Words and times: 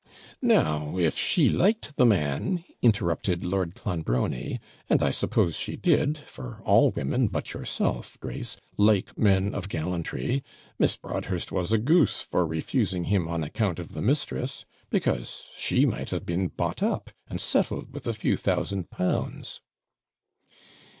'Now, 0.41 0.97
if 0.97 1.15
she 1.15 1.47
liked 1.47 1.95
the 1.95 2.07
man, 2.07 2.63
interrupted 2.81 3.45
Lord 3.45 3.75
Clonbrony, 3.75 4.59
'and 4.89 5.03
I 5.03 5.11
suppose 5.11 5.55
she 5.55 5.75
did, 5.75 6.17
for 6.17 6.59
all 6.65 6.89
women, 6.89 7.27
but 7.27 7.53
yourself, 7.53 8.19
Grace, 8.19 8.57
like 8.77 9.15
men 9.15 9.53
of 9.53 9.69
gallantry, 9.69 10.43
Miss 10.79 10.95
Broadhurst 10.95 11.51
was 11.51 11.71
a 11.71 11.77
goose 11.77 12.23
for 12.23 12.47
refusing 12.47 13.03
him 13.13 13.27
on 13.27 13.43
account 13.43 13.77
of 13.77 13.93
the 13.93 14.01
mistress; 14.01 14.65
because 14.89 15.49
she 15.55 15.85
might 15.85 16.09
have 16.09 16.25
been 16.25 16.47
bought 16.47 16.81
up, 16.81 17.11
and 17.29 17.39
settled 17.39 17.93
with 17.93 18.07
a 18.07 18.13
few 18.13 18.35
thousand 18.37 18.89
pounds.' 18.89 19.61